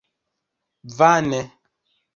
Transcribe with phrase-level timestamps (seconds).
[0.97, 1.41] Vane!